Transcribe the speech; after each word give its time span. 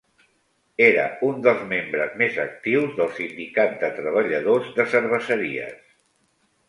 Era 0.85 1.03
un 1.27 1.43
dels 1.47 1.59
membres 1.73 2.15
més 2.21 2.39
actius 2.45 2.95
del 3.01 3.11
Sindicat 3.19 3.77
de 3.85 3.93
Treballadors 4.01 4.73
de 4.81 4.87
Cerveseries. 4.95 5.79